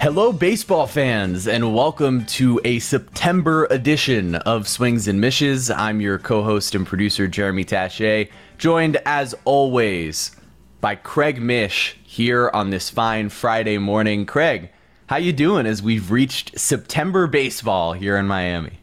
[0.00, 5.70] Hello, baseball fans, and welcome to a September edition of Swings and Mishes.
[5.70, 10.34] I'm your co host and producer, Jeremy Taché, joined as always
[10.80, 14.24] by Craig Mish here on this fine Friday morning.
[14.24, 14.70] Craig,
[15.08, 18.79] how you doing as we've reached September baseball here in Miami?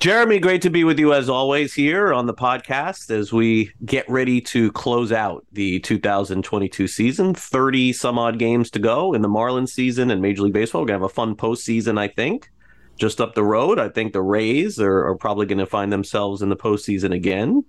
[0.00, 4.08] Jeremy, great to be with you as always here on the podcast as we get
[4.08, 7.34] ready to close out the 2022 season.
[7.34, 10.80] 30 some odd games to go in the Marlins season and Major League Baseball.
[10.80, 12.50] We're going to have a fun postseason, I think.
[12.96, 16.40] Just up the road, I think the Rays are, are probably going to find themselves
[16.40, 17.62] in the postseason again.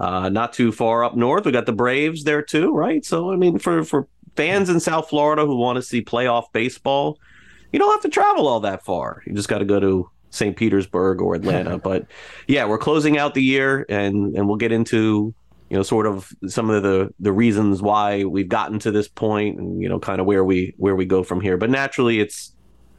[0.00, 3.04] Uh, not too far up north, we got the Braves there too, right?
[3.04, 7.18] So, I mean, for, for fans in South Florida who want to see playoff baseball,
[7.72, 9.22] you don't have to travel all that far.
[9.26, 10.56] You just got to go to St.
[10.56, 11.78] Petersburg or Atlanta.
[11.90, 12.06] but
[12.48, 15.34] yeah, we're closing out the year, and and we'll get into
[15.70, 19.58] you know sort of some of the the reasons why we've gotten to this point,
[19.58, 21.56] and you know kind of where we where we go from here.
[21.56, 22.52] But naturally, it's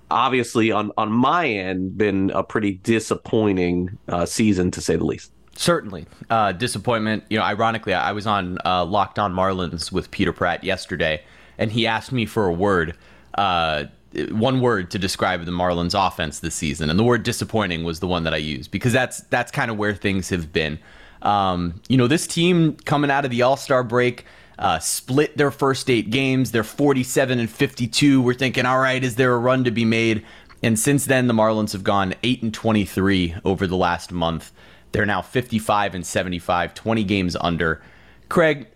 [0.10, 5.32] obviously on on my end been a pretty disappointing uh, season to say the least.
[5.58, 7.24] Certainly, uh, disappointment.
[7.30, 11.24] You know, ironically, I was on uh, Locked On Marlins with Peter Pratt yesterday,
[11.58, 12.98] and he asked me for a word.
[13.36, 13.86] Uh,
[14.32, 18.08] one word to describe the Marlins offense this season, and the word disappointing was the
[18.08, 20.80] one that I used because that's that's kind of where things have been.
[21.22, 24.26] Um, you know, this team coming out of the All Star break.
[24.58, 26.52] Uh, split their first eight games.
[26.52, 28.22] They're 47 and 52.
[28.22, 30.24] We're thinking, all right, is there a run to be made?
[30.64, 34.54] And since then, the Marlins have gone 8 and 23 over the last month.
[34.94, 37.82] They're now 55 and 75, 20 games under.
[38.30, 38.68] Craig,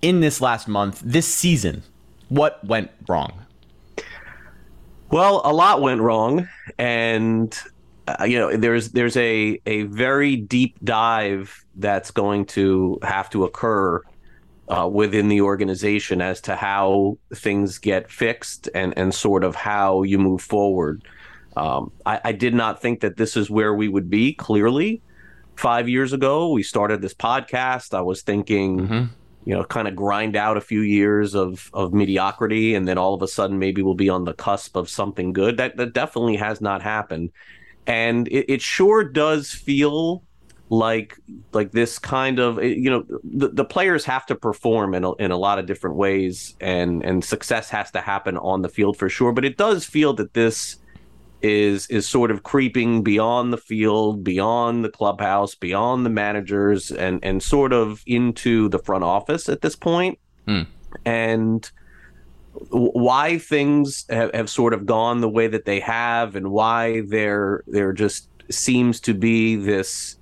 [0.00, 1.82] in this last month, this season,
[2.28, 3.43] what went wrong?
[5.14, 7.56] Well, a lot went wrong, and
[8.08, 13.44] uh, you know there's there's a a very deep dive that's going to have to
[13.44, 14.02] occur
[14.66, 20.02] uh, within the organization as to how things get fixed and and sort of how
[20.02, 21.04] you move forward.
[21.56, 24.32] Um, I, I did not think that this is where we would be.
[24.32, 25.00] Clearly,
[25.54, 27.94] five years ago, we started this podcast.
[27.94, 28.80] I was thinking.
[28.80, 29.04] Mm-hmm
[29.44, 33.14] you know, kind of grind out a few years of of mediocrity, and then all
[33.14, 35.56] of a sudden maybe we'll be on the cusp of something good.
[35.56, 37.30] That that definitely has not happened,
[37.86, 40.22] and it, it sure does feel
[40.70, 41.18] like
[41.52, 45.12] like this kind of eh, you know the, the players have to perform in a,
[45.14, 48.96] in a lot of different ways and and success has to happen on the field
[48.96, 50.78] for sure but it does feel that this
[51.44, 57.20] is is sort of creeping beyond the field, beyond the clubhouse, beyond the managers, and
[57.22, 60.18] and sort of into the front office at this point.
[60.48, 60.62] Hmm.
[61.04, 61.70] And
[62.70, 67.62] why things have, have sort of gone the way that they have, and why there
[67.66, 70.18] there just seems to be this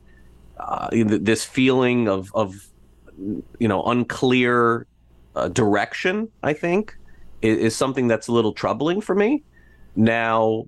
[0.58, 2.54] uh, this feeling of of
[3.60, 4.88] you know unclear
[5.36, 6.28] uh, direction.
[6.42, 6.96] I think
[7.42, 9.44] is, is something that's a little troubling for me.
[9.94, 10.64] Now,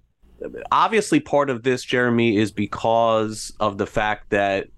[0.70, 4.68] obviously part of this, Jeremy, is because of the fact that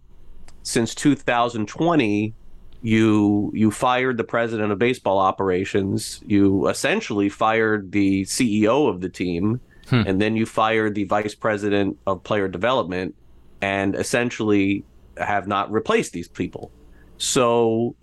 [0.63, 2.35] since 2020,
[2.83, 6.21] you you fired the president of baseball operations.
[6.27, 10.03] You essentially fired the CEO of the team, hmm.
[10.07, 13.15] and then you fired the vice president of player development,
[13.61, 14.85] and essentially
[15.17, 16.71] have not replaced these people.
[17.19, 17.97] So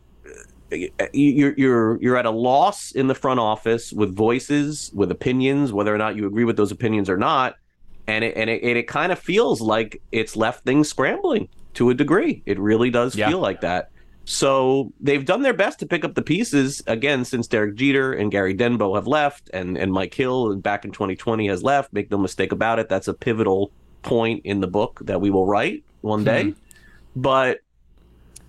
[1.13, 5.94] you're you're you're at a loss in the front office with voices, with opinions, whether
[5.94, 7.56] or not you agree with those opinions or not,
[8.07, 11.94] and it and it, it kind of feels like it's left things scrambling to a
[11.94, 12.44] degree.
[12.45, 13.29] It really does yeah.
[13.29, 13.89] feel like that.
[14.25, 18.31] So they've done their best to pick up the pieces again since Derek Jeter and
[18.31, 21.91] Gary Denbo have left, and and Mike Hill back in 2020 has left.
[21.94, 25.45] Make no mistake about it, that's a pivotal point in the book that we will
[25.45, 26.44] write one day.
[26.44, 26.59] Hmm.
[27.16, 27.59] But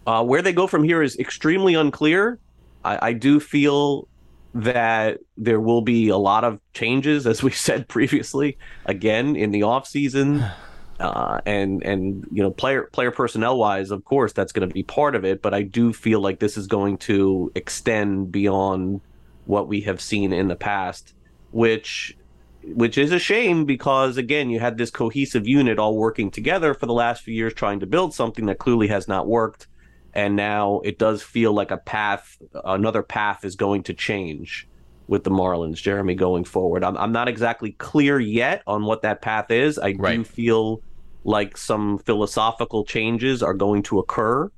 [0.07, 2.39] uh, where they go from here is extremely unclear.
[2.85, 4.09] I, I do feel
[4.55, 9.63] that there will be a lot of changes, as we said previously, again in the
[9.63, 10.45] off season.
[11.01, 14.85] Uh, and and you know player player personnel wise, of course, that's going to be
[14.85, 15.43] part of it.
[15.43, 19.01] But I do feel like this is going to extend beyond
[19.45, 21.13] what we have seen in the past,
[21.51, 22.17] which
[22.63, 26.87] which is a shame because again, you had this cohesive unit all working together for
[26.87, 29.67] the last few years, trying to build something that clearly has not worked
[30.15, 34.69] and now it does feel like a path another path is going to change
[35.07, 36.83] with the Marlins, Jeremy, going forward.
[36.83, 39.79] I'm, I'm not exactly clear yet on what that path is.
[39.79, 40.17] I right.
[40.17, 40.81] do feel
[41.25, 44.51] like some philosophical changes are going to occur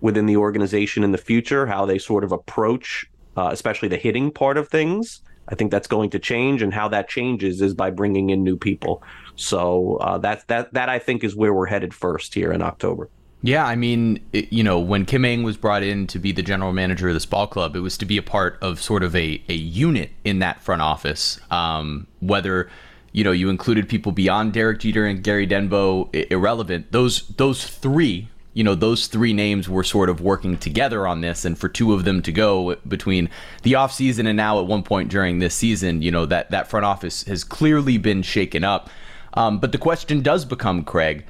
[0.00, 3.04] within the organization in the future, how they sort of approach,
[3.36, 5.22] uh, especially the hitting part of things.
[5.48, 8.56] I think that's going to change, and how that changes is by bringing in new
[8.56, 9.02] people.
[9.34, 13.10] So uh, that that that I think is where we're headed first here in October.
[13.42, 16.42] Yeah, I mean, it, you know, when Kim Ng was brought in to be the
[16.42, 19.16] general manager of this ball club, it was to be a part of sort of
[19.16, 21.40] a, a unit in that front office.
[21.50, 22.70] Um, whether
[23.12, 26.92] you know you included people beyond Derek Jeter and Gary Denbo, irrelevant.
[26.92, 31.46] Those those three, you know, those three names were sort of working together on this,
[31.46, 33.30] and for two of them to go between
[33.62, 36.84] the offseason and now at one point during this season, you know, that that front
[36.84, 38.90] office has clearly been shaken up.
[39.32, 41.24] Um, but the question does become, Craig,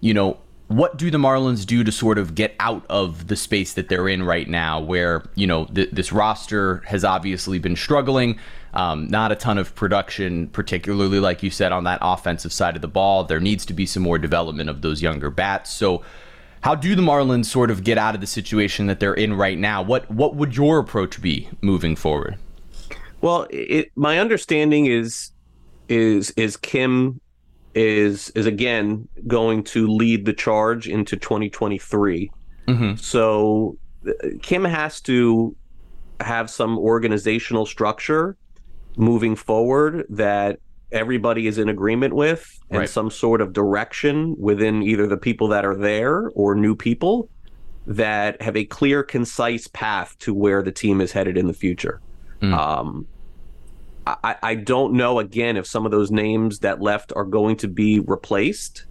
[0.00, 0.36] you know,
[0.68, 4.08] what do the Marlins do to sort of get out of the space that they're
[4.08, 8.38] in right now, where you know th- this roster has obviously been struggling,
[8.74, 12.82] um, not a ton of production, particularly like you said on that offensive side of
[12.82, 13.24] the ball.
[13.24, 15.72] There needs to be some more development of those younger bats.
[15.72, 16.02] So,
[16.62, 19.58] how do the Marlins sort of get out of the situation that they're in right
[19.58, 19.82] now?
[19.82, 22.38] What what would your approach be moving forward?
[23.20, 25.30] Well, it, my understanding is
[25.88, 27.20] is is Kim
[27.76, 32.30] is is again going to lead the charge into 2023.
[32.66, 32.96] Mm-hmm.
[32.96, 33.76] So
[34.08, 34.12] uh,
[34.42, 35.54] Kim has to
[36.20, 38.36] have some organizational structure
[38.96, 40.58] moving forward that
[40.90, 42.88] everybody is in agreement with and right.
[42.88, 47.28] some sort of direction within either the people that are there or new people
[47.86, 52.00] that have a clear concise path to where the team is headed in the future
[52.40, 52.54] mm.
[52.56, 53.06] um,
[54.06, 57.68] I, I don't know again if some of those names that left are going to
[57.68, 58.86] be replaced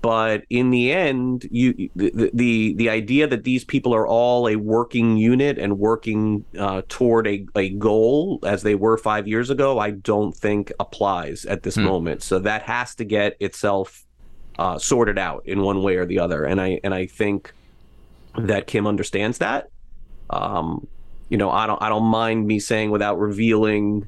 [0.00, 4.54] but in the end you the, the the idea that these people are all a
[4.56, 9.78] working unit and working uh, toward a, a goal as they were five years ago
[9.78, 11.84] i don't think applies at this hmm.
[11.84, 12.22] moment.
[12.22, 14.04] So that has to get itself
[14.58, 16.44] uh, sorted out in one way or the other.
[16.44, 17.52] And i and i think
[18.36, 19.70] that kim understands that.
[20.30, 20.86] Um,
[21.28, 24.06] you know i don't i don't mind me saying without revealing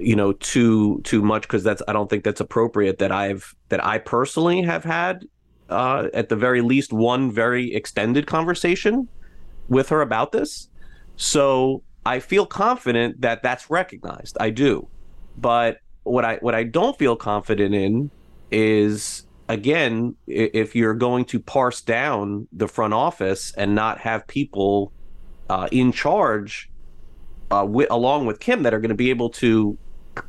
[0.00, 3.84] you know too too much because that's I don't think that's appropriate that I've that
[3.84, 5.24] I personally have had
[5.68, 9.08] uh, at the very least one very extended conversation
[9.68, 10.68] with her about this.
[11.16, 14.36] So I feel confident that that's recognized.
[14.40, 14.88] I do,
[15.36, 18.10] but what I what I don't feel confident in
[18.50, 24.92] is again if you're going to parse down the front office and not have people
[25.48, 26.70] uh, in charge
[27.50, 29.76] uh, wi- along with Kim that are going to be able to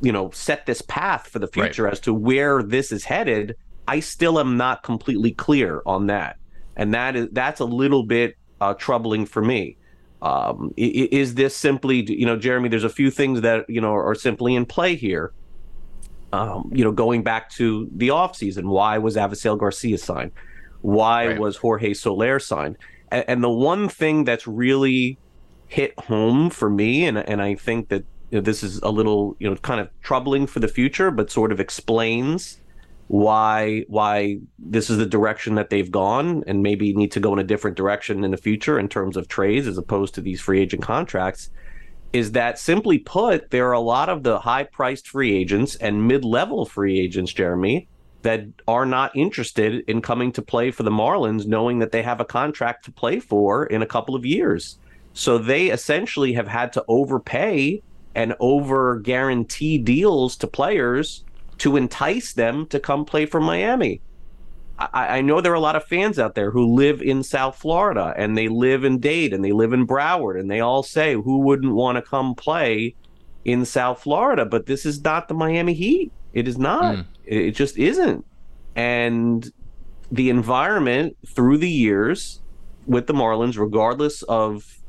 [0.00, 1.92] you know set this path for the future right.
[1.92, 3.56] as to where this is headed
[3.88, 6.36] i still am not completely clear on that.
[6.76, 9.76] And that is that's a little bit uh, troubling for me.
[10.22, 14.14] Um, is this simply you know jeremy there's a few things that you know are
[14.14, 15.32] simply in play here.
[16.32, 20.32] Um, you know going back to the offseason why was Avisail garcia signed?
[20.80, 21.38] Why right.
[21.38, 22.78] was jorge soler signed?
[23.10, 25.18] And, and the one thing that's really
[25.66, 29.36] hit home for me and, and i think that you know, this is a little
[29.38, 32.58] you know kind of troubling for the future, but sort of explains
[33.08, 37.38] why why this is the direction that they've gone and maybe need to go in
[37.38, 40.60] a different direction in the future in terms of trades as opposed to these free
[40.60, 41.50] agent contracts
[42.14, 46.08] is that simply put there are a lot of the high priced free agents and
[46.08, 47.86] mid-level free agents Jeremy
[48.22, 52.20] that are not interested in coming to play for the Marlins knowing that they have
[52.20, 54.78] a contract to play for in a couple of years.
[55.12, 57.82] So they essentially have had to overpay
[58.14, 61.24] and over guarantee deals to players
[61.58, 64.00] to entice them to come play for Miami.
[64.78, 67.56] I, I, know there are a lot of fans out there who live in South
[67.56, 71.14] Florida and they live in Dade and they live in Broward and they all say,
[71.14, 72.94] who wouldn't want to come play
[73.44, 74.44] in South Florida?
[74.44, 76.10] But this is not the Miami Heat.
[76.32, 76.96] It is not.
[76.96, 77.04] Mm.
[77.26, 78.24] It just isn't.
[78.74, 79.52] And
[80.10, 82.40] the environment through the years
[82.86, 84.81] with the Marlins, regardless of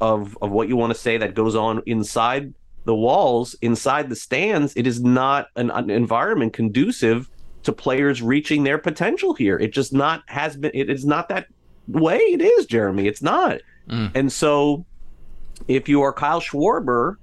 [0.00, 2.54] of of what you want to say that goes on inside
[2.88, 7.28] the walls inside the stands, it is not an, an environment conducive
[7.64, 9.58] to players reaching their potential here.
[9.58, 10.70] It just not has been.
[10.72, 11.48] It is not that
[11.86, 12.16] way.
[12.16, 13.06] It is Jeremy.
[13.06, 13.60] It's not.
[13.90, 14.10] Mm.
[14.14, 14.86] And so,
[15.66, 17.16] if you are Kyle Schwarber,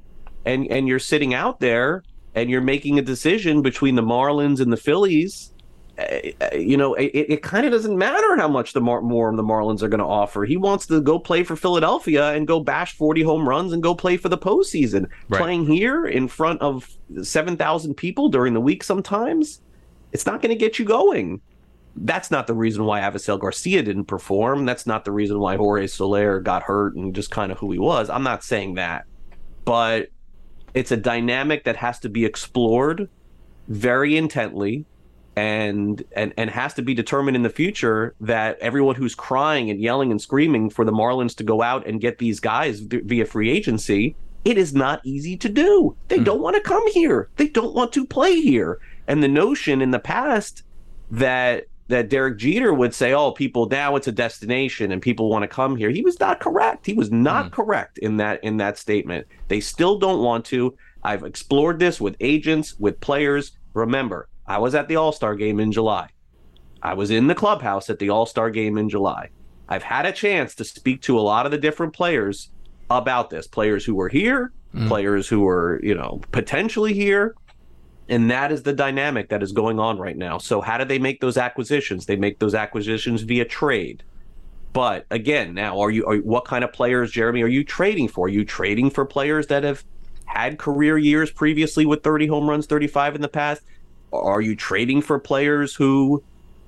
[0.45, 2.03] and and you're sitting out there
[2.35, 5.51] and you're making a decision between the Marlins and the Phillies,
[5.97, 9.33] Uh, uh, you know, it, it kind of doesn't matter how much the Mar- more
[9.35, 10.43] the Marlins are going to offer.
[10.43, 13.95] He wants to go play for Philadelphia and go bash 40 home runs and go
[13.95, 15.07] play for the postseason.
[15.29, 15.41] Right.
[15.41, 16.89] Playing here in front of
[17.21, 19.61] 7,000 people during the week sometimes,
[20.11, 21.41] it's not going to get you going.
[21.95, 24.65] That's not the reason why Avisail Garcia didn't perform.
[24.65, 27.79] That's not the reason why Jorge Soler got hurt and just kind of who he
[27.79, 28.09] was.
[28.09, 29.05] I'm not saying that.
[29.63, 30.09] But
[30.73, 33.09] it's a dynamic that has to be explored
[33.69, 34.85] very intently
[35.35, 39.81] and and and has to be determined in the future that everyone who's crying and
[39.81, 43.49] yelling and screaming for the Marlins to go out and get these guys via free
[43.49, 44.15] agency,
[44.45, 45.95] it is not easy to do.
[46.07, 46.25] They mm.
[46.25, 47.29] don't want to come here.
[47.35, 48.79] They don't want to play here.
[49.07, 50.63] And the notion in the past
[51.11, 55.43] that that Derek Jeter would say, "Oh, people now it's a destination and people want
[55.43, 56.85] to come here." He was not correct.
[56.85, 57.51] He was not mm.
[57.51, 59.27] correct in that in that statement.
[59.49, 60.75] They still don't want to.
[61.03, 63.51] I've explored this with agents, with players.
[63.73, 66.09] Remember, I was at the All-Star game in July.
[66.81, 69.29] I was in the clubhouse at the All-Star game in July.
[69.67, 72.51] I've had a chance to speak to a lot of the different players
[72.89, 74.87] about this, players who were here, mm.
[74.87, 77.35] players who were, you know, potentially here,
[78.07, 80.37] and that is the dynamic that is going on right now.
[80.37, 82.05] So, how do they make those acquisitions?
[82.05, 84.03] They make those acquisitions via trade.
[84.73, 88.27] But again, now are you are, what kind of players, Jeremy, are you trading for?
[88.27, 89.83] Are you trading for players that have
[90.25, 93.63] had career years previously with 30 home runs, 35 in the past?
[94.23, 96.23] Are you trading for players who,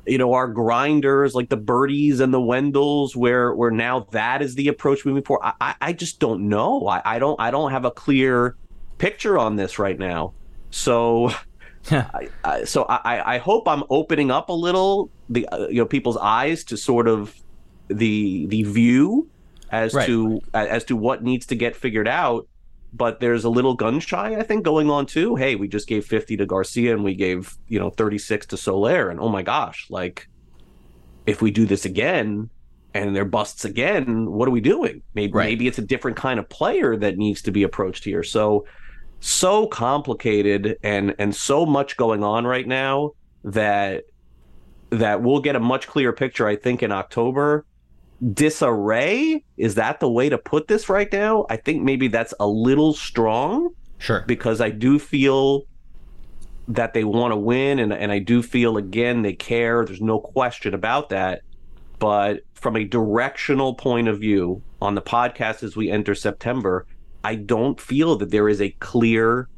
[0.05, 4.55] you know, are grinders like the Birdies and the Wendells, where where now that is
[4.55, 5.53] the approach moving forward?
[5.61, 6.87] I, I just don't know.
[6.87, 8.55] I, I don't I don't have a clear
[8.97, 10.33] picture on this right now.
[10.71, 11.31] So,
[11.91, 15.85] I, I, so I, I hope I'm opening up a little the uh, you know
[15.85, 17.35] people's eyes to sort of
[17.87, 19.29] the the view
[19.71, 20.05] as right.
[20.07, 22.47] to as to what needs to get figured out.
[22.94, 25.36] But there's a little gun shy, I think, going on too.
[25.36, 29.10] Hey, we just gave 50 to Garcia and we gave you know 36 to Soler,
[29.10, 30.27] and oh my gosh, like
[31.25, 32.50] if we do this again
[32.94, 35.03] and there busts again, what are we doing?
[35.13, 35.50] Maybe right.
[35.50, 38.24] maybe it's a different kind of player that needs to be approached here.
[38.24, 38.65] So
[39.20, 43.12] so complicated and and so much going on right now
[43.44, 44.03] that
[44.89, 47.65] that we'll get a much clearer picture i think in october
[48.33, 49.43] disarray?
[49.57, 51.45] Is that the way to put this right now?
[51.50, 54.24] I think maybe that's a little strong sure.
[54.27, 55.63] because i do feel
[56.67, 59.86] that they want to win and, and i do feel again they care.
[59.86, 61.41] There's no question about that.
[62.00, 66.86] But from a directional point of view on the podcast as we enter september
[67.24, 69.50] I don't feel that there is a clear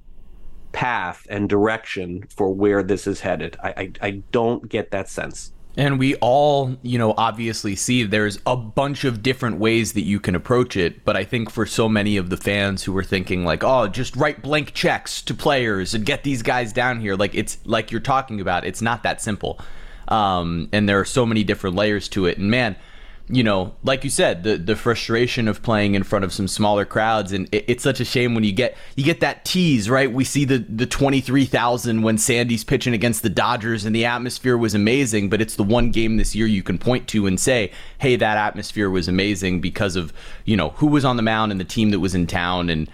[0.72, 3.58] path and direction for where this is headed.
[3.63, 5.54] I, I, I don't get that sense.
[5.80, 10.20] And we all, you know, obviously see there's a bunch of different ways that you
[10.20, 11.06] can approach it.
[11.06, 14.14] But I think for so many of the fans who were thinking, like, oh, just
[14.18, 18.02] write blank checks to players and get these guys down here, like, it's like you're
[18.02, 19.58] talking about, it's not that simple.
[20.10, 22.38] Um, and there are so many different layers to it.
[22.38, 22.76] And man,
[23.32, 26.84] you know, like you said, the the frustration of playing in front of some smaller
[26.84, 30.12] crowds, and it, it's such a shame when you get you get that tease, right?
[30.12, 34.06] We see the the twenty three thousand when Sandy's pitching against the Dodgers, and the
[34.06, 35.30] atmosphere was amazing.
[35.30, 38.38] But it's the one game this year you can point to and say, "Hey, that
[38.38, 40.12] atmosphere was amazing because of
[40.46, 42.90] you know who was on the mound and the team that was in town," and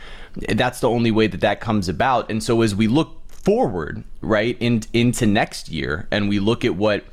[0.49, 2.29] that's the only way that that comes about.
[2.29, 6.75] And so as we look forward, right, in, into next year, and we look at
[6.75, 7.05] what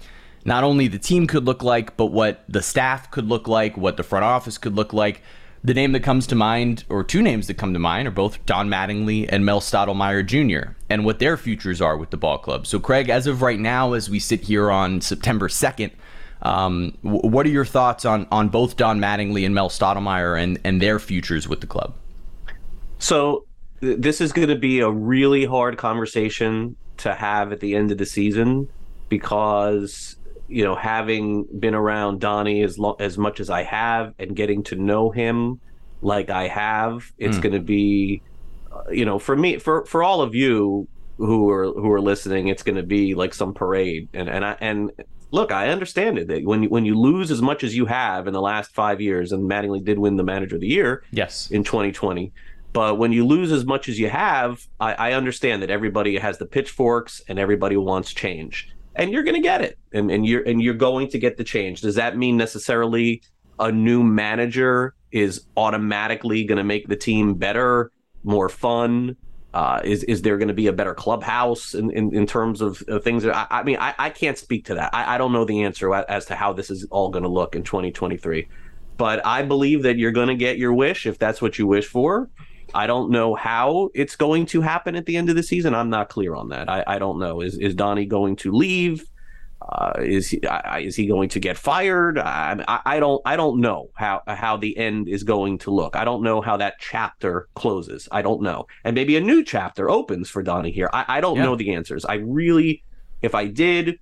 [0.45, 3.97] not only the team could look like, but what the staff could look like, what
[3.97, 5.23] the front office could look like.
[5.65, 8.45] The name that comes to mind, or two names that come to mind, are both
[8.47, 12.67] Don Mattingly and Mel Stottlemyre Jr., and what their futures are with the ball club.
[12.67, 15.93] So, Craig, as of right now, as we sit here on September 2nd,
[16.43, 20.83] um, what are your thoughts on, on both Don Mattingly and Mel Stottlemyre and, and
[20.83, 21.95] their futures with the club?
[22.99, 23.47] So,
[23.79, 27.99] this is going to be a really hard conversation to have at the end of
[27.99, 28.69] the season
[29.09, 30.17] because
[30.49, 34.63] you know, having been around Donnie as lo- as much as I have and getting
[34.65, 35.61] to know him
[36.03, 37.43] like I have, it's mm.
[37.43, 38.23] going to be,
[38.73, 42.49] uh, you know, for me, for for all of you who are who are listening,
[42.49, 44.09] it's going to be like some parade.
[44.13, 44.91] And and I and
[45.31, 48.27] look, I understand it that when you, when you lose as much as you have
[48.27, 51.51] in the last five years, and Mattingly did win the Manager of the Year, yes,
[51.51, 52.33] in 2020.
[52.73, 56.39] But when you lose as much as you have, I, I understand that everybody has
[56.39, 60.43] the pitchforks and everybody wants change and you're going to get it and, and you're
[60.43, 63.23] and you're going to get the change does that mean necessarily
[63.59, 67.91] a new manager is automatically going to make the team better
[68.25, 69.17] more fun
[69.55, 72.83] uh, is is there going to be a better clubhouse in, in, in terms of,
[73.03, 73.27] things?
[73.27, 74.95] I, I mean, I, I can't speak to that.
[74.95, 77.55] I, I don't know the answer as to how this is all going to look
[77.55, 78.49] in 2023.
[78.97, 81.87] But I believe that you're going to get your wish if that's what you wish
[81.87, 82.31] for.
[82.75, 85.75] I don't know how it's going to happen at the end of the season.
[85.75, 86.69] I'm not clear on that.
[86.69, 87.41] I, I don't know.
[87.41, 89.05] Is is Donnie going to leave?
[89.69, 90.41] Uh, is he
[90.81, 92.19] is he going to get fired?
[92.19, 95.97] I, I, don't I don't know how how the end is going to look.
[95.97, 98.09] I don't know how that chapter closes.
[98.11, 100.91] I don't know, and maybe a new chapter opens for Donnie here.
[100.93, 101.45] I, I don't yeah.
[101.45, 102.05] know the answers.
[102.05, 102.83] I really,
[103.21, 103.99] if I did,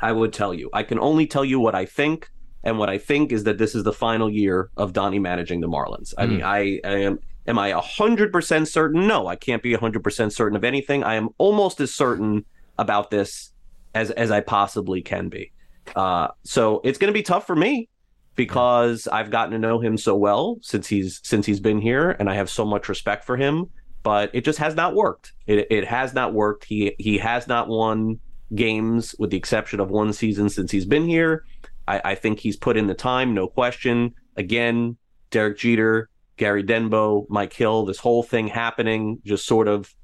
[0.00, 0.70] I would tell you.
[0.72, 2.28] I can only tell you what I think,
[2.64, 5.68] and what I think is that this is the final year of Donnie managing the
[5.68, 6.14] Marlins.
[6.18, 6.30] I mm.
[6.30, 9.06] mean, I, I am Am I 100% certain?
[9.06, 11.02] No, I can't be 100% certain of anything.
[11.02, 12.44] I am almost as certain
[12.78, 13.52] about this
[13.94, 15.52] as as I possibly can be.
[15.96, 17.88] Uh, so it's going to be tough for me
[18.36, 22.28] because I've gotten to know him so well since he's since he's been here, and
[22.28, 23.66] I have so much respect for him.
[24.02, 25.32] But it just has not worked.
[25.46, 26.64] It it has not worked.
[26.64, 28.20] He he has not won
[28.54, 31.44] games, with the exception of one season since he's been here.
[31.86, 34.14] I, I think he's put in the time, no question.
[34.36, 34.96] Again,
[35.30, 36.09] Derek Jeter,
[36.40, 39.94] Gary Denbo, Mike Hill, this whole thing happening, just sort of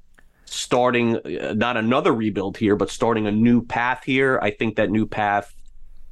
[0.45, 4.39] starting uh, not another rebuild here, but starting a new path here.
[4.39, 5.51] I think that new path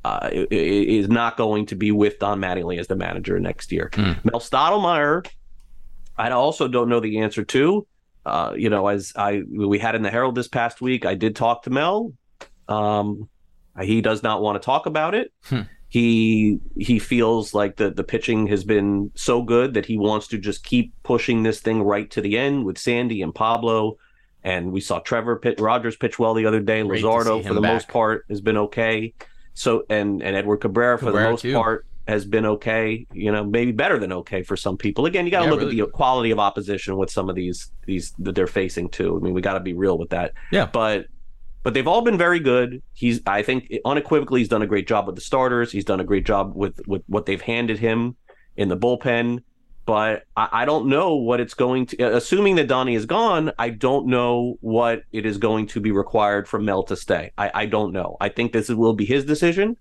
[0.03, 3.91] uh, is not going to be with Don Mattingly as the manager next year.
[3.94, 4.25] Mm.
[4.25, 5.27] Mel Stottlemyre,
[6.17, 7.86] I also don't know the answer to.
[8.25, 11.36] Uh, you know, as I we had in the Herald this past week, I did
[11.36, 12.13] talk to Mel.
[12.67, 13.29] Um,
[13.79, 15.32] he does not want to talk about it.
[15.44, 15.62] Hmm.
[15.95, 20.37] He he feels like the the pitching has been so good that he wants to
[20.37, 23.97] just keep pushing this thing right to the end with Sandy and Pablo.
[24.43, 26.83] And we saw Trevor Pitt, Rogers pitch well the other day.
[26.83, 27.73] Great Luzardo, for the back.
[27.75, 29.13] most part, has been okay.
[29.53, 31.53] So and and Edward Cabrera, for the most too.
[31.53, 33.07] part has been okay.
[33.13, 35.05] You know, maybe better than okay for some people.
[35.05, 35.79] Again, you got to yeah, look really.
[35.79, 39.15] at the quality of opposition with some of these these that they're facing too.
[39.15, 40.33] I mean, we got to be real with that.
[40.51, 40.65] Yeah.
[40.65, 41.05] But
[41.65, 42.84] but they've all been very good.
[42.93, 45.72] He's I think unequivocally he's done a great job with the starters.
[45.72, 48.15] He's done a great job with with what they've handed him
[48.55, 49.39] in the bullpen.
[49.88, 52.15] But I, I don't know what it's going to.
[52.15, 56.48] Assuming that Donnie is gone, I don't know what it is going to be required
[56.48, 57.31] for Mel to stay.
[57.36, 58.15] I, I don't know.
[58.22, 59.75] I think this will be his decision,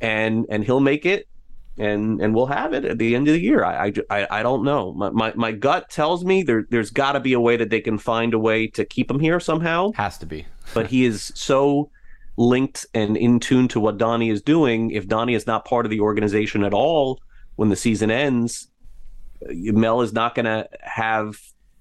[0.00, 1.26] and and he'll make it
[1.78, 3.64] and and we'll have it at the end of the year.
[3.64, 4.92] I I, I don't know.
[4.92, 7.80] My, my, my gut tells me there there's got to be a way that they
[7.80, 9.92] can find a way to keep him here somehow.
[9.92, 10.46] Has to be.
[10.74, 11.90] But he is so
[12.36, 14.90] linked and in tune to what Donnie is doing.
[14.90, 17.20] If Donnie is not part of the organization at all
[17.56, 18.68] when the season ends,
[19.42, 21.36] uh, Mel is not going to have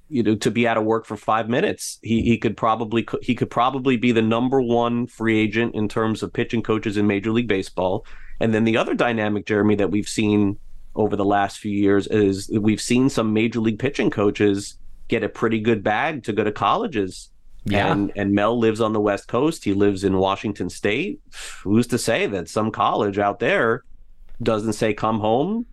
[0.09, 1.99] you know to be out of work for five minutes.
[2.01, 6.23] He he could probably he could probably be the number one free agent in terms
[6.23, 8.05] of pitching coaches in Major League Baseball
[8.39, 10.57] and then the other dynamic, Jeremy, that we've seen
[10.95, 14.77] over the last few years is we've seen some major league pitching coaches
[15.07, 17.29] get a pretty good bag to go to colleges.
[17.69, 17.91] Yeah.
[17.91, 19.63] And and Mel lives on the West Coast.
[19.63, 21.19] He lives in Washington State.
[21.63, 23.83] Who's to say that some college out there
[24.41, 25.65] doesn't say come home?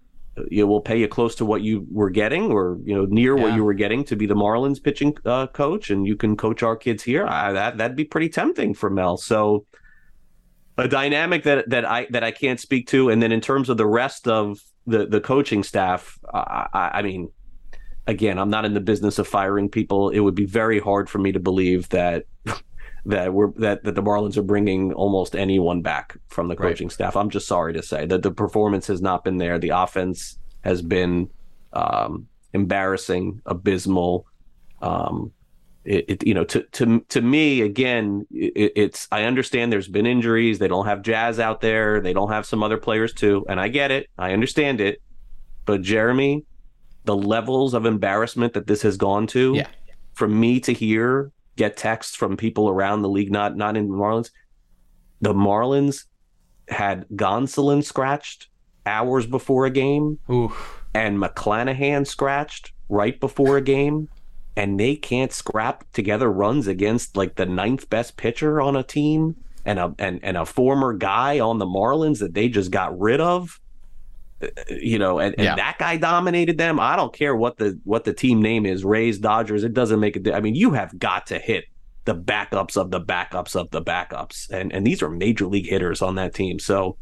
[0.51, 3.45] You will pay you close to what you were getting, or you know near yeah.
[3.45, 6.63] what you were getting to be the Marlins pitching uh, coach, and you can coach
[6.63, 7.27] our kids here.
[7.27, 9.17] I, that that'd be pretty tempting for Mel.
[9.17, 9.67] So
[10.77, 13.11] a dynamic that that I that I can't speak to.
[13.11, 17.31] And then in terms of the rest of the the coaching staff, I, I mean,
[18.07, 20.11] again, I'm not in the business of firing people.
[20.11, 22.27] It would be very hard for me to believe that
[23.07, 26.93] that we're that, that the Marlins are bringing almost anyone back from the coaching right.
[26.93, 27.17] staff.
[27.17, 29.59] I'm just sorry to say that the performance has not been there.
[29.59, 31.31] The offense has been
[31.73, 34.27] um, embarrassing, abysmal.
[34.81, 35.33] Um,
[35.85, 40.07] it, it, you know to to to me again it, it's I understand there's been
[40.07, 43.61] injuries they don't have Jazz out there they don't have some other players too and
[43.61, 45.03] I get it I understand it
[45.67, 46.47] but Jeremy
[47.05, 49.69] the levels of embarrassment that this has gone to yeah.
[50.15, 53.95] from me to hear get texts from people around the league not not in the
[53.95, 54.31] Marlins
[55.21, 56.05] the Marlins
[56.69, 58.49] had Gonsolin scratched
[58.87, 60.85] hours before a game Oof.
[60.95, 64.09] and McClanahan scratched right before a game
[64.57, 69.37] and they can't scrap together runs against like the ninth best pitcher on a team
[69.65, 73.21] and a and, and a former guy on the Marlins that they just got rid
[73.21, 73.61] of
[74.69, 75.57] you know and, and yeah.
[75.57, 79.19] that guy dominated them i don't care what the what the team name is rays
[79.19, 81.65] dodgers it doesn't make a i mean you have got to hit
[82.05, 86.03] the backups of the backups of the backups and and these are major league hitters
[86.03, 86.97] on that team so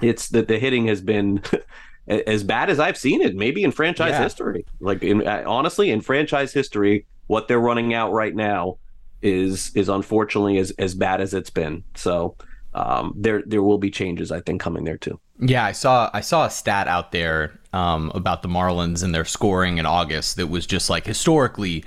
[0.00, 1.42] it's that the hitting has been
[2.08, 4.22] as bad as I've seen it, maybe in franchise yeah.
[4.22, 4.64] history.
[4.80, 8.78] Like in, honestly, in franchise history, what they're running out right now
[9.22, 11.82] is is unfortunately as as bad as it's been.
[11.94, 12.36] So
[12.76, 15.18] um, there there will be changes I think coming there too.
[15.40, 19.24] Yeah, I saw I saw a stat out there um, about the Marlins and their
[19.24, 21.84] scoring in August that was just like historically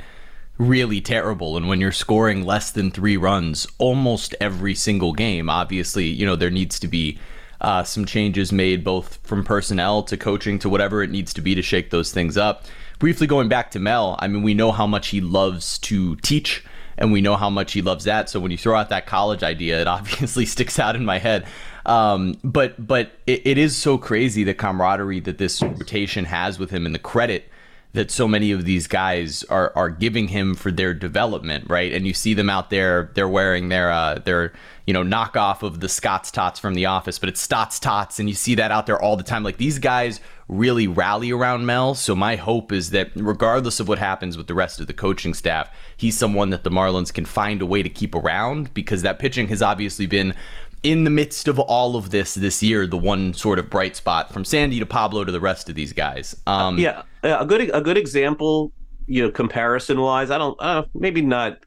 [0.58, 1.56] really terrible.
[1.56, 6.36] And when you're scoring less than three runs almost every single game, obviously you know
[6.36, 7.19] there needs to be
[7.62, 11.54] uh, some changes made both from personnel to coaching to whatever it needs to be
[11.54, 12.65] to shake those things up.
[12.97, 16.65] Briefly going back to Mel, I mean, we know how much he loves to teach
[17.00, 18.30] and we know how much he loves that.
[18.30, 21.48] So when you throw out that college idea, it obviously sticks out in my head.
[21.86, 26.70] Um, but but it, it is so crazy the camaraderie that this rotation has with
[26.70, 27.50] him and the credit
[27.94, 31.92] that so many of these guys are are giving him for their development, right?
[31.92, 34.54] And you see them out there, they're wearing their uh, their
[34.89, 38.28] you know knockoff of the Scott's Tots from The Office, but it's Stotts Tots, and
[38.28, 39.43] you see that out there all the time.
[39.43, 41.93] Like these guys really rally around Mel.
[41.93, 45.36] So my hope is that regardless of what happens with the rest of the coaching
[45.36, 49.19] staff, he's someone that the Marlins can find a way to keep around because that
[49.19, 50.34] pitching has obviously been
[50.82, 54.34] in the midst of all of this this year, the one sort of bright spot
[54.34, 56.36] from Sandy to Pablo to the rest of these guys.
[56.47, 58.71] Um, yeah, a good a good example,
[59.06, 60.32] you know, comparison wise.
[60.32, 61.60] I don't, uh, maybe not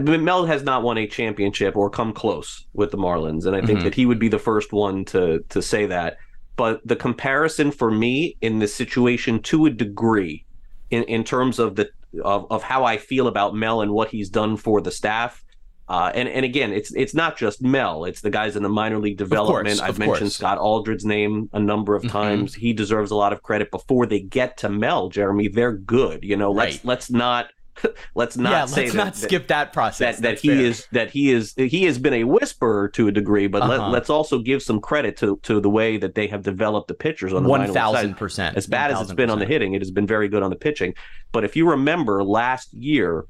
[0.00, 3.78] Mel has not won a championship or come close with the Marlins, and I think
[3.78, 3.84] mm-hmm.
[3.84, 6.18] that he would be the first one to to say that.
[6.56, 10.44] But the comparison for me in this situation, to a degree,
[10.90, 11.90] in in terms of the
[12.22, 15.44] of, of how I feel about Mel and what he's done for the staff,
[15.88, 18.98] uh, and and again, it's it's not just Mel; it's the guys in the minor
[18.98, 19.78] league development.
[19.78, 20.36] Course, I've mentioned course.
[20.36, 22.12] Scott Aldred's name a number of mm-hmm.
[22.12, 22.52] times.
[22.52, 22.60] Mm-hmm.
[22.60, 25.10] He deserves a lot of credit before they get to Mel.
[25.10, 26.24] Jeremy, they're good.
[26.24, 27.48] You know, let's let's not
[28.14, 30.16] let's not yeah, say let's that, not skip that process.
[30.16, 30.58] That, that he fair.
[30.58, 33.90] is that he is he has been a whisperer to a degree, but uh-huh.
[33.90, 36.94] let, us also give some credit to to the way that they have developed the
[36.94, 38.56] pitchers on the one thousand percent.
[38.56, 40.50] As bad 1, as it's been on the hitting, it has been very good on
[40.50, 40.94] the pitching.
[41.32, 43.26] But if you remember last year,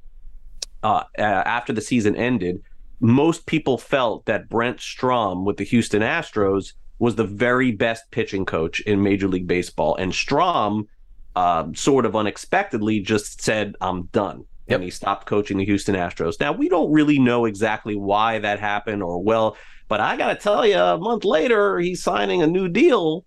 [0.82, 2.62] uh, after the season ended,
[3.00, 8.44] most people felt that Brent Strom with the Houston Astros was the very best pitching
[8.44, 10.86] coach in Major League Baseball, and Strom
[11.36, 14.44] uh, sort of unexpectedly just said, I'm done.
[14.68, 14.76] Yep.
[14.76, 16.40] And he stopped coaching the Houston Astros.
[16.40, 19.56] Now, we don't really know exactly why that happened or well,
[19.88, 23.24] but I got to tell you, a month later, he's signing a new deal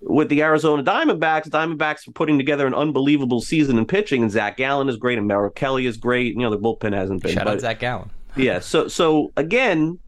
[0.00, 1.48] with the Arizona Diamondbacks.
[1.48, 5.28] Diamondbacks are putting together an unbelievable season in pitching, and Zach Gallen is great, and
[5.28, 6.34] Merrill Kelly is great.
[6.34, 7.34] You know, the bullpen hasn't been.
[7.34, 8.10] Shout but, out Zach Gallen.
[8.36, 8.58] Yeah.
[8.58, 9.98] So, so again,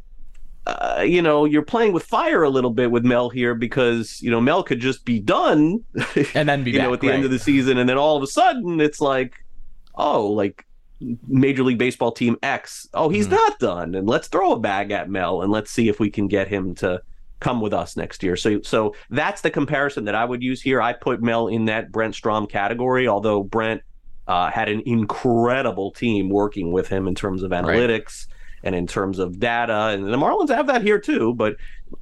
[0.67, 4.31] uh, you know, you're playing with fire a little bit with Mel here because you
[4.31, 5.83] know Mel could just be done,
[6.35, 7.17] and then be you back, know at the right.
[7.17, 9.35] end of the season, and then all of a sudden it's like,
[9.97, 10.65] oh, like
[11.27, 14.93] Major League Baseball team X, oh, he's mm not done, and let's throw a bag
[14.93, 17.03] at Mel and let's see if we can get him to
[17.41, 18.37] come with us next year.
[18.37, 20.81] So, so that's the comparison that I would use here.
[20.81, 23.83] I put Mel in that Brent Strom category, although Brent
[24.29, 28.29] uh, had an incredible team working with him in terms of analytics.
[28.29, 28.32] Right
[28.65, 29.89] and in terms of data.
[29.89, 31.57] And the Marlins have that here too, but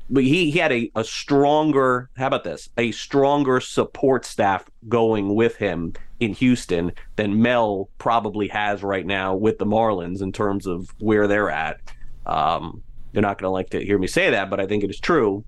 [0.09, 5.35] but he, he had a, a stronger how about this a stronger support staff going
[5.35, 10.67] with him in Houston than Mel probably has right now with the Marlins in terms
[10.67, 11.81] of where they're at.
[12.27, 14.91] Um, they're not going to like to hear me say that, but I think it
[14.91, 15.45] is true.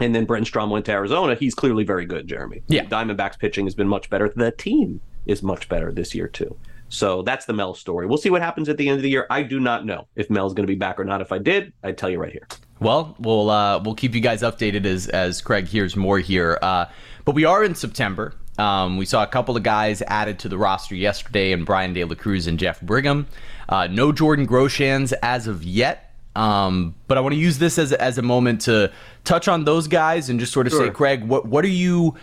[0.00, 1.34] And then Brent Strom went to Arizona.
[1.34, 2.62] He's clearly very good, Jeremy.
[2.68, 2.84] Yeah.
[2.84, 4.32] Diamondbacks pitching has been much better.
[4.34, 6.56] The team is much better this year, too.
[6.88, 8.06] So that's the Mel story.
[8.06, 9.26] We'll see what happens at the end of the year.
[9.30, 11.20] I do not know if Mel's going to be back or not.
[11.20, 12.46] If I did, I'd tell you right here.
[12.80, 16.58] Well, we'll uh, we'll keep you guys updated as as Craig hears more here.
[16.62, 16.86] Uh,
[17.24, 18.34] but we are in September.
[18.58, 22.04] Um, we saw a couple of guys added to the roster yesterday, and Bryan De
[22.04, 23.26] La Cruz and Jeff Brigham.
[23.68, 26.12] Uh, no Jordan Groshans as of yet.
[26.34, 28.92] Um, but I want to use this as as a moment to
[29.24, 30.86] touch on those guys and just sort of sure.
[30.86, 32.14] say, Craig, what what are you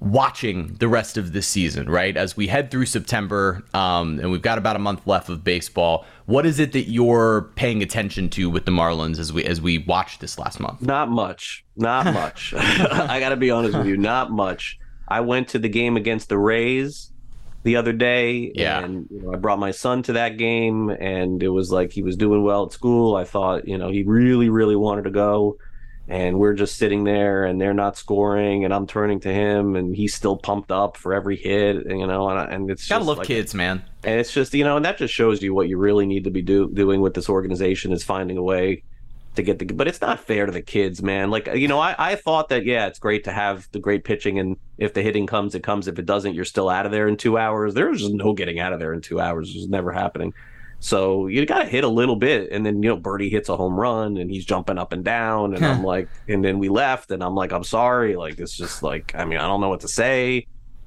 [0.00, 2.16] watching the rest of this season, right?
[2.16, 6.04] As we head through September, um, and we've got about a month left of baseball.
[6.26, 9.78] What is it that you're paying attention to with the Marlins as we as we
[9.78, 10.82] watch this last month?
[10.82, 11.64] Not much.
[11.76, 12.54] Not much.
[12.56, 13.96] I got to be honest with you.
[13.96, 14.78] Not much.
[15.08, 17.12] I went to the game against the Rays
[17.64, 18.84] the other day, yeah.
[18.84, 22.02] and you know, I brought my son to that game, and it was like he
[22.02, 23.16] was doing well at school.
[23.16, 25.58] I thought, you know, he really, really wanted to go
[26.08, 29.94] and we're just sitting there and they're not scoring and I'm turning to him and
[29.94, 33.26] he's still pumped up for every hit you know and, and it's gotta love like,
[33.26, 33.84] kids man.
[34.04, 36.30] And it's just you know and that just shows you what you really need to
[36.30, 38.82] be do, doing with this organization is finding a way
[39.36, 41.30] to get the but it's not fair to the kids man.
[41.30, 44.38] Like you know I, I thought that yeah it's great to have the great pitching
[44.38, 45.88] and if the hitting comes it comes.
[45.88, 47.74] If it doesn't you're still out of there in two hours.
[47.74, 49.54] There's just no getting out of there in two hours.
[49.54, 50.32] It's never happening
[50.80, 53.56] so you got to hit a little bit, and then you know Birdie hits a
[53.56, 57.10] home run, and he's jumping up and down, and I'm like, and then we left,
[57.10, 59.80] and I'm like, I'm sorry, like it's just like, I mean, I don't know what
[59.80, 60.46] to say,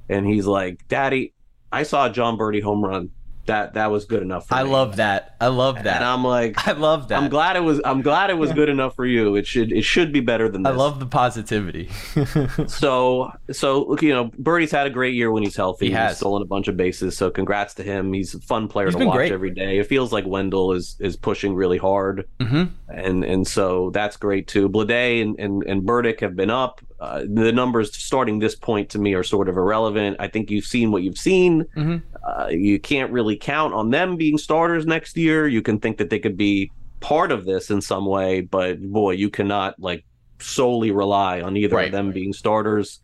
[0.09, 1.33] and he's like, Daddy,
[1.71, 3.11] I saw a Jon Berti home run
[3.45, 4.61] that that was good enough for me.
[4.61, 4.69] I me.
[4.69, 5.35] love that.
[5.39, 5.97] I love that.
[5.97, 7.21] And I'm like I love that.
[7.21, 8.55] I'm glad it was I'm glad it was yeah.
[8.55, 9.35] good enough for you.
[9.35, 10.71] It should it should be better than this.
[10.71, 11.89] I love the positivity.
[12.67, 15.87] so so look, you know, Berti's had a great year when he's healthy.
[15.87, 17.17] He has he's stolen a bunch of bases.
[17.17, 18.13] So congrats to him.
[18.13, 19.31] He's a fun player he's to watch great.
[19.31, 19.79] every day.
[19.79, 22.27] It feels like Wendell is is pushing really hard.
[22.39, 22.73] Mm-hmm.
[22.89, 24.69] And and so that's great too.
[24.69, 26.81] Bleday and, and, and Burdick have been up.
[26.99, 30.17] Uh, the numbers starting this point to me are sort of irrelevant.
[30.19, 31.63] I think you've seen what you've seen.
[31.75, 31.97] Mm-hmm.
[32.23, 35.47] Uh, you can't really count on them being starters next year.
[35.47, 39.11] You can think that they could be part of this in some way, but boy,
[39.11, 40.05] you cannot like
[40.39, 41.87] solely rely on either right.
[41.87, 42.99] of them being starters.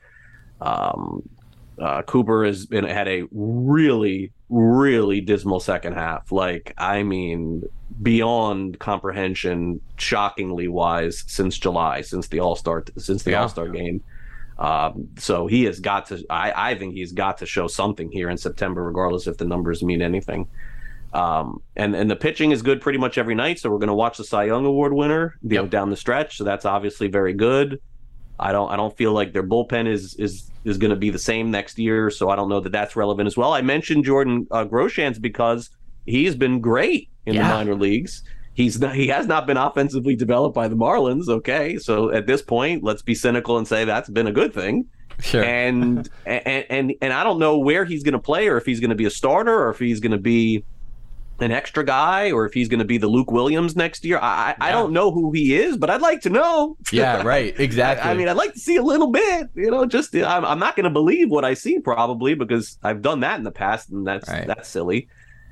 [0.61, 1.27] Um,
[1.79, 6.31] uh, Cooper has been had a really, really dismal second half.
[6.31, 7.63] Like, I mean,
[8.01, 13.43] beyond comprehension, shockingly wise since July, since the All Star, since the yeah.
[13.43, 14.03] All Star game.
[14.59, 16.23] Um, so he has got to.
[16.29, 19.83] I, I think he's got to show something here in September, regardless if the numbers
[19.83, 20.47] mean anything.
[21.13, 23.59] Um, and and the pitching is good pretty much every night.
[23.59, 25.63] So we're going to watch the Cy Young Award winner, you yep.
[25.63, 26.37] know, down the stretch.
[26.37, 27.79] So that's obviously very good.
[28.39, 31.19] I don't I don't feel like their bullpen is is is going to be the
[31.19, 32.09] same next year.
[32.09, 33.53] So I don't know that that's relevant as well.
[33.53, 35.69] I mentioned Jordan uh, Groshans because
[36.05, 37.47] he's been great in Yeah.
[37.47, 38.23] the minor leagues.
[38.57, 41.29] He's not, he has not been offensively developed by the Marlins.
[41.29, 44.87] Okay, so at this point, let's be cynical and say that's been a good thing.
[45.19, 45.43] Sure.
[45.43, 48.79] And and and and I don't know where he's going to play, or if he's
[48.79, 50.65] going to be a starter, or if he's going to be
[51.39, 54.17] an extra guy, or if he's going to be the Luke Williams next year.
[54.17, 56.77] I I I don't know who he is, but I'd like to know.
[56.91, 57.53] yeah, right.
[57.59, 58.09] Exactly.
[58.09, 59.85] I, I mean, I'd like to see a little bit, you know.
[59.85, 63.37] Just I'm, I'm not going to believe what I see probably because I've done that
[63.37, 64.47] in the past, and that's Right.
[64.47, 65.09] that's silly.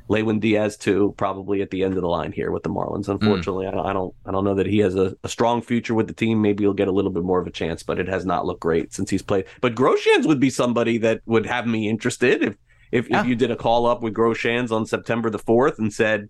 [0.08, 3.08] Lewin Diaz too, probably at the end of the line here with the Marlins.
[3.10, 5.94] Unfortunately, I, don't, I don't I don't know that he has a, a strong future
[5.96, 6.42] with the team.
[6.42, 8.62] Maybe he'll get a little bit more of a chance, but it has not looked
[8.62, 9.46] great since he's played.
[9.62, 12.56] But Groshans would be somebody that would have me interested if
[12.92, 13.22] if, Yeah.
[13.22, 16.30] if you did a call up with Groshans on September the fourth and said.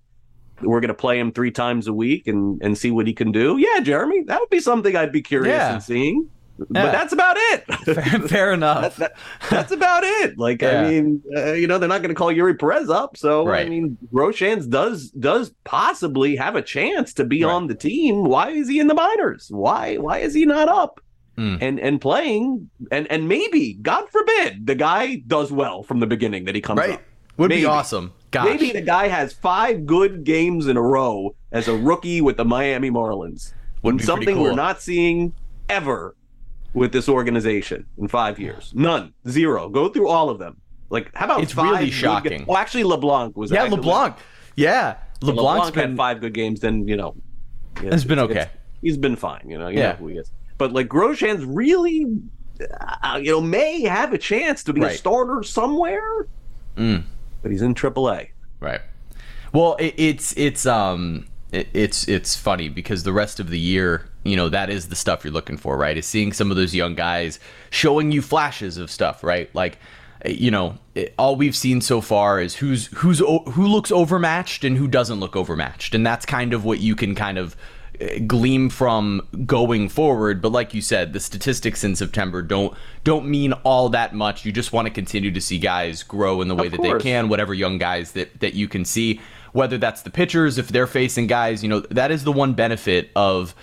[0.61, 3.33] We're going to play him three times a week and, and see what he can
[3.33, 3.57] do.
[3.57, 5.75] Yeah, Jeremy, that would be something I'd be curious Yeah.
[5.75, 6.29] in seeing.
[6.57, 6.65] Yeah.
[6.69, 7.63] But that's about it.
[7.85, 8.95] fair, fair enough.
[8.97, 9.15] that-
[9.49, 10.37] that's about it.
[10.37, 10.81] Like Yeah.
[10.81, 13.65] I mean, uh, you know, they're not going to call Yuri Perez up, so Right.
[13.65, 17.51] I mean, Groshans does does possibly have a chance to be Right.
[17.51, 18.23] on the team.
[18.23, 19.47] Why is he in the minors?
[19.51, 21.01] Why why is he not up
[21.37, 21.57] Hmm.
[21.59, 22.69] and and playing?
[22.91, 26.79] And and maybe, God forbid, the guy does well from the beginning that he comes
[26.79, 26.91] right.
[26.91, 27.01] up.
[27.37, 27.61] Would Maybe.
[27.63, 28.13] be awesome.
[28.31, 28.45] Gosh.
[28.45, 32.45] Maybe the guy has five good games in a row as a rookie with the
[32.45, 33.53] Miami Marlins.
[33.81, 35.33] Would something we're not seeing
[35.67, 36.15] ever
[36.75, 38.71] with this organization in five years.
[38.75, 39.69] None, zero.
[39.69, 40.57] Go through all of them.
[40.89, 42.45] Like, how about It's really good shocking.
[42.47, 44.15] well, actually, LeBlanc was yeah, actually- LeBlanc.
[44.55, 46.59] Yeah, LeBlanc LeBlanc's had been five good games.
[46.59, 47.15] Then you know,
[47.81, 48.51] yeah, It's been it's- okay.
[48.81, 49.45] he's been fine.
[49.49, 49.91] You know, you Yeah.
[49.93, 50.31] know who he is.
[50.57, 52.05] But like Groshans really,
[53.03, 56.27] uh, you know, may have a chance to be a starter somewhere.
[56.77, 57.03] Mm.
[57.41, 58.29] But he's in AAA.
[58.59, 58.81] Right.
[59.53, 64.09] Well, it, it's it's um it, it's it's funny because the rest of the year,
[64.25, 65.97] you know, that is the stuff you're looking for, right?
[65.97, 69.53] Is seeing some of those young guys showing you flashes of stuff, right?
[69.53, 69.77] Like,
[70.25, 74.77] you know, it, all we've seen so far is who's who's who looks overmatched and
[74.77, 77.55] who doesn't look overmatched, and that's kind of what you can kind of
[77.99, 80.41] eh, gleam from going forward.
[80.41, 84.43] But like you said the statistics in September don't don't mean all that much.
[84.43, 87.29] You just want to continue to see guys grow in the way that they can
[87.29, 89.21] whatever young guys that that you can see.
[89.51, 93.09] Whether that's the pitchers if they're facing guys you know that is the one benefit
[93.15, 93.55] of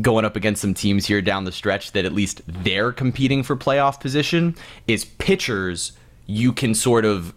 [0.00, 3.56] going up against some teams here down the stretch that at least they're competing for
[3.56, 4.54] playoff position
[4.86, 5.92] is pitchers
[6.26, 7.34] you can sort of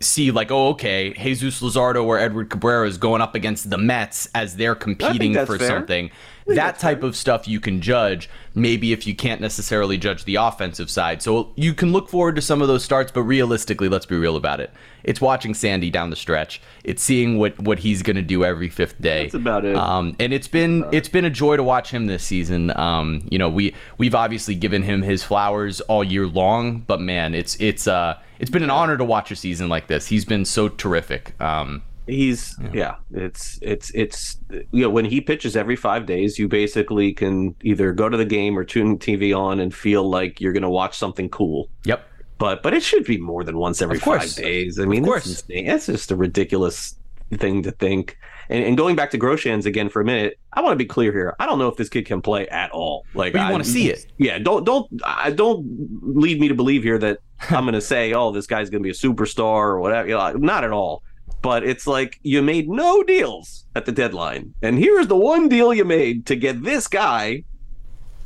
[0.00, 4.28] see like oh okay Jesus Luzardo or Edward Cabrera is going up against the Mets
[4.34, 5.68] as they're competing for fair.
[5.68, 6.10] something
[6.46, 10.88] that type of stuff you can judge maybe if you can't necessarily judge the offensive
[10.88, 11.20] side.
[11.20, 14.36] So you can look forward to some of those starts but realistically let's be real
[14.36, 14.70] about it.
[15.04, 16.60] It's watching Sandy down the stretch.
[16.84, 19.24] It's seeing what what he's going to do every fifth day.
[19.24, 19.76] That's about it.
[19.76, 22.76] um, and it's been it's been a joy to watch him this season.
[22.76, 27.34] Um, you know we we've obviously given him his flowers all year long but man
[27.34, 30.06] it's it's uh it's been an honor to watch a season like this.
[30.06, 31.40] He's been so terrific.
[31.40, 32.96] Um, He's yeah.
[33.12, 37.92] it's it's it's you know when he pitches every five days, you basically can either
[37.92, 40.96] go to the game or tune TV on and feel like you're going to watch
[40.96, 41.68] something cool.
[41.84, 42.06] yep
[42.38, 44.78] But but it should be more than once every five days.
[44.78, 45.42] I mean, of course.
[45.48, 45.86] that's.
[45.86, 46.94] Just a ridiculous
[47.34, 48.16] thing to think.
[48.48, 51.10] And, and going back to Groshans again for a minute, I want to be clear
[51.10, 51.34] here.
[51.40, 53.04] I don't know if this kid can play at all.
[53.14, 54.06] Like But you I- wanna see it.
[54.18, 55.66] Yeah, don't don't I don't
[56.02, 57.18] lead me to believe here that
[57.50, 60.08] I'm going to say, oh, this guy's going to be a superstar or whatever.
[60.08, 61.02] You know, not at all.
[61.42, 65.72] But it's like you made no deals at the deadline, and here's the one deal
[65.72, 67.44] you made to get this guy.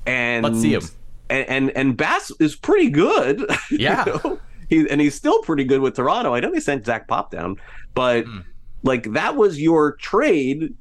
[0.06, 0.82] And Let's see him.
[1.28, 3.40] And and, and Bass is pretty good.
[3.70, 4.04] you Yeah.
[4.06, 4.38] know?
[4.68, 6.32] He, and he's still pretty good with Toronto.
[6.34, 7.56] I know they sent Zach Pop down,
[7.94, 8.44] but Mm.
[8.84, 10.74] like that was your trade.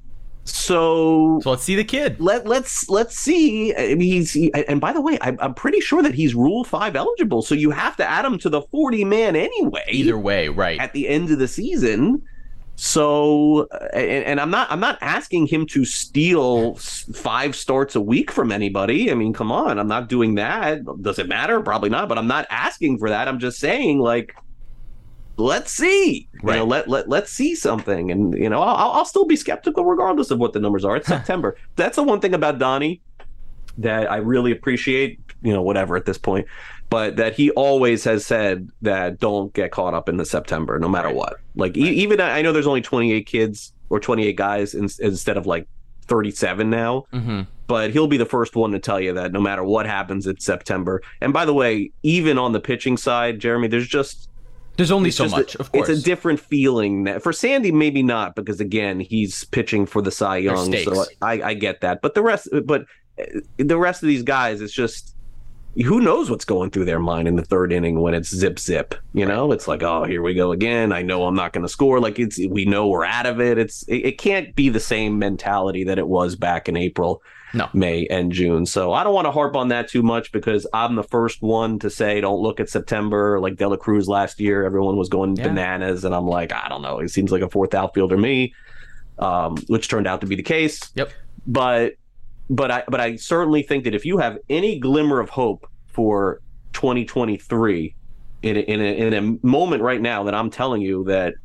[0.52, 3.76] So so let's see the kid let let's let's see.
[3.76, 6.64] I mean, he's he, and by the way, I'm, I'm pretty sure that he's Rule
[6.64, 7.42] Five eligible.
[7.42, 10.94] So you have to add him to the 40 man anyway either way right at
[10.94, 12.22] the end of the season.
[12.76, 18.02] So uh, and, and I'm not I'm not asking him to steal five starts a
[18.02, 19.12] week from anybody.
[19.12, 20.80] I mean, come on, I'm not doing that.
[21.02, 21.60] Does it matter?
[21.62, 22.08] Probably not.
[22.08, 23.28] But I'm not asking for that.
[23.28, 24.34] I'm just saying like.
[25.40, 26.28] Let's see.
[26.34, 26.68] You know, Right.
[26.68, 30.40] let let let's see something, and you know, I'll, I'll still be skeptical regardless of
[30.40, 30.98] what the numbers are.
[30.98, 31.56] It's September.
[31.78, 33.02] That's the one thing about Donnie
[33.78, 35.20] that I really appreciate.
[35.42, 36.46] You know, whatever at this point,
[36.90, 40.90] but that he always has said that don't get caught up in the September, no
[40.90, 41.16] matter Right.
[41.16, 41.38] what.
[41.56, 45.46] Like e- even I know there's only 28 kids or 28 guys in, instead of
[45.46, 45.66] like
[46.08, 47.42] 37 now, mm-hmm.
[47.68, 50.44] but he'll be the first one to tell you that no matter what happens, it's
[50.46, 51.02] September.
[51.22, 54.29] And by the way, even on the pitching side, Jeremy, there's just
[54.80, 57.34] there's only it's so just a- much of course It's a different feeling that- for
[57.34, 61.06] Sandy, maybe not because again he's pitching for the Cy Young, so.
[61.22, 62.02] I, I get that.
[62.02, 62.86] But the rest, but
[63.20, 63.26] uh,
[63.58, 65.16] the rest of these guys, it's just
[65.76, 68.96] who knows what's going through their mind in the third inning when it's zip zip
[69.14, 69.52] you know?
[69.52, 70.94] It's like oh here we go again.
[70.94, 72.00] I know i'm not going to score.
[72.00, 73.58] Like it's we know we're out of it.
[73.58, 77.22] It's it, it, can't be the same mentality that it was back in april
[77.54, 77.70] no.
[77.74, 78.66] May and june.
[78.66, 81.80] So i don't want to harp on that too much because i'm the first one
[81.80, 83.40] to say don't look at september.
[83.40, 85.48] Like dela cruz last year everyone was going yeah.
[85.48, 87.00] bananas and i'm like i don't know.
[87.00, 88.54] It seems like a fourth outfielder me
[89.20, 90.80] um, which turned out to be the case.
[90.96, 91.12] Yep.
[91.46, 91.94] But
[92.50, 96.42] but I but I certainly think that if you have any glimmer of hope for
[96.74, 97.96] 2023
[98.42, 101.36] in a, in a, in a moment right now that I'm telling you that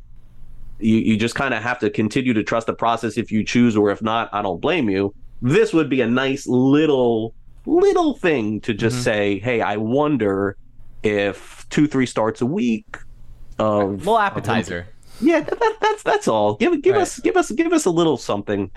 [0.79, 3.75] you, you just kind of have to continue to trust the process if you choose
[3.75, 5.13] or if not I don't blame you
[5.45, 7.33] this would be a nice little
[7.65, 9.03] little thing to just mm-hmm.
[9.03, 10.57] say hey I wonder
[11.03, 12.97] if two three starts a week
[13.57, 17.01] of little appetizer of, yeah that, that's that's all give give right.
[17.01, 18.69] us give us give us a little something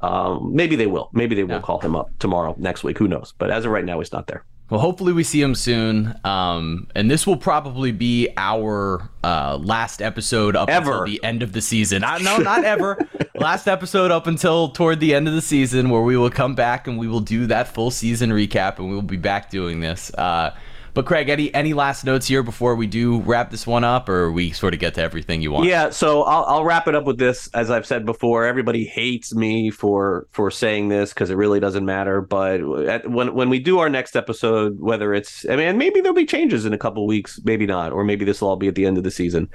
[0.00, 1.10] um, maybe they will.
[1.12, 1.60] Maybe they will yeah.
[1.60, 2.98] call him up tomorrow, next week.
[2.98, 3.32] Who knows?
[3.38, 4.44] But as of right now, he's not there.
[4.68, 6.18] Well, hopefully we see him soon.
[6.24, 10.90] Um, and this will probably be our uh, last episode up ever.
[10.90, 12.02] until the end of the season.
[12.02, 12.98] Uh, no, not ever.
[13.36, 16.88] last episode up until toward the end of the season, where we will come back
[16.88, 20.12] and we will do that full season recap, and we will be back doing this.
[20.14, 20.52] Uh,
[20.96, 24.32] but Craig, any any last notes here before we do wrap this one up, or
[24.32, 25.66] we sort of get to everything you want?
[25.66, 27.50] Yeah, so I'll, I'll wrap it up with this.
[27.52, 31.84] As I've said before, everybody hates me for for saying this because it really doesn't
[31.84, 32.22] matter.
[32.22, 36.16] But at, when when we do our next episode, whether it's I mean, maybe there'll
[36.16, 38.74] be changes in a couple weeks, maybe not, or maybe this will all be at
[38.74, 39.50] the end of the season.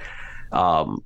[0.52, 1.04] Um,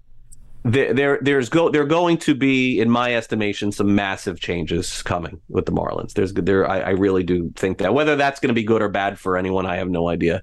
[0.65, 5.39] there, there's go there are going to be, in my estimation, some massive changes coming
[5.47, 6.13] with the Marlins.
[6.13, 8.89] There's there, I, I really do think that whether that's going to be good or
[8.89, 10.41] bad for anyone, I have no idea.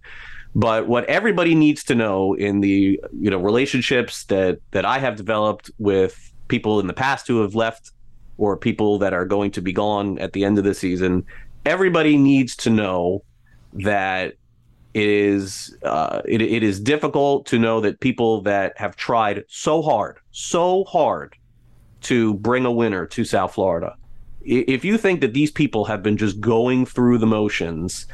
[0.54, 5.16] But what everybody needs to know in the you know relationships that that I have
[5.16, 7.90] developed with people in the past who have left
[8.38, 11.24] or people that are going to be gone at the end of the season,
[11.66, 13.24] everybody needs to know
[13.72, 14.34] that
[14.94, 19.82] it is uh, it, it is difficult to know that people that have tried so
[19.82, 21.34] hard, so hard
[22.02, 23.96] to bring a winner to South Florida.
[24.44, 28.06] If you think that these people have been just going through the motions,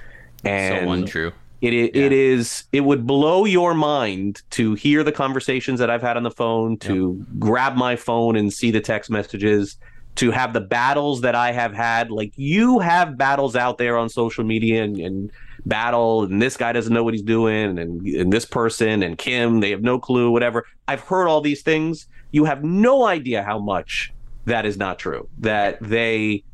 [0.45, 1.33] and so untrue.
[1.61, 2.05] It, it, yeah.
[2.05, 6.23] it is it would blow your mind to hear the conversations that I've had on
[6.23, 7.39] the phone, to yep.
[7.41, 9.77] grab my phone and see the text messages,
[10.17, 12.13] to have the battles that I have had.
[12.13, 15.33] Like you have battles out there on social media and, and
[15.69, 19.61] battle and this guy doesn't know what he's doing and, and this person and Kim,
[19.61, 20.65] they have no clue, whatever.
[20.87, 22.07] I've heard all these things.
[22.31, 24.13] You have no idea how much
[24.47, 25.29] that is not true.
[25.39, 26.45] That they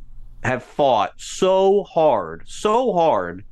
[0.43, 3.45] have fought so hard, so hard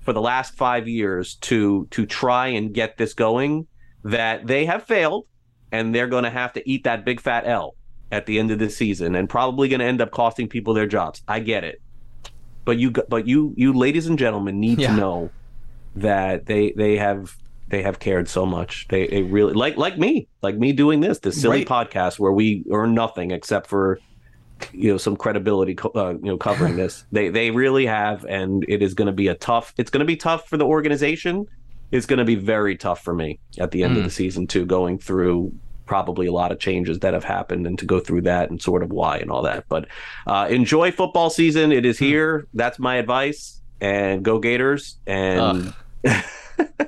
[0.00, 3.66] for the last five years to to try and get this going
[4.04, 5.26] that they have failed
[5.72, 7.74] and they're going to have to eat that big fat L
[8.10, 10.86] at the end of the season and probably going to end up costing people their
[10.86, 11.22] jobs.
[11.28, 11.80] I get it.
[12.64, 14.88] But you, but you, you, ladies and gentlemen, need yeah.
[14.88, 15.30] to know
[15.96, 17.36] that they they have
[17.68, 18.86] they have cared so much.
[18.88, 21.88] They, they really like like me, like me doing this, this silly right.
[21.88, 23.98] podcast where we earn nothing except for
[24.72, 27.04] you know some credibility, uh, you know, covering this.
[27.12, 29.72] They they really have, and it is going to be a tough.
[29.78, 31.46] It's going to be tough for the organization.
[31.92, 33.98] It's going to be very tough for me at the end mm.
[33.98, 35.52] of the season too, going through
[35.90, 38.84] probably a lot of changes that have happened and to go through that and sort
[38.84, 39.64] of why and all that.
[39.68, 39.88] But
[40.24, 41.72] uh, enjoy football season.
[41.72, 42.04] It is hmm.
[42.04, 42.46] here.
[42.54, 43.60] That's my advice.
[43.80, 44.98] And go Gators.
[45.04, 45.74] And.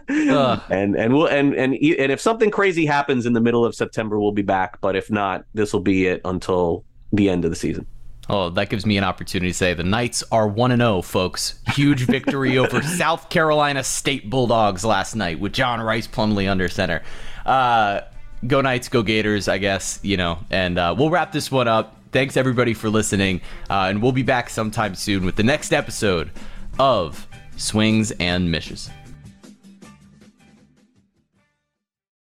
[0.08, 4.20] and and we'll and and and if something crazy happens in the middle of September,
[4.20, 4.80] we'll be back.
[4.80, 7.86] But if not, this will be it until the end of the season.
[8.28, 11.58] Oh, that gives me an opportunity to say the Knights are 1 and 0, folks.
[11.74, 17.02] Huge victory over South Carolina State Bulldogs last night with John Rhys Plumlee under center.
[17.44, 18.02] Uh,
[18.46, 21.96] go Knights, go Gators, I guess, you know, and uh, we'll wrap this one up.
[22.12, 26.30] Thanks everybody for listening, uh, and we'll be back sometime soon with the next episode
[26.78, 27.26] of
[27.56, 28.90] Swings and Mishes.